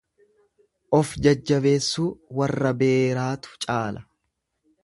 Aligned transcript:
Of 0.99 1.11
jajabeessuu 1.27 2.07
warra 2.39 2.75
beeraatu 2.83 3.57
caala. 3.67 4.07